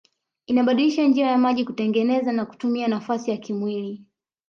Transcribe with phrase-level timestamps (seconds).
[0.45, 4.05] Inabadilisha njia ya miji kutengeneza na kutumia nafasi ya kimwili